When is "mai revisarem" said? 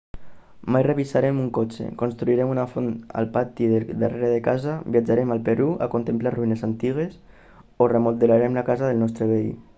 0.75-1.41